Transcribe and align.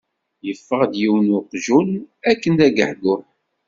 Yeffeɣ-d 0.45 0.93
yiwen 1.01 1.25
n 1.31 1.33
weqjun 1.35 1.89
akken 2.29 2.53
d 2.59 2.61
agehguh. 2.67 3.23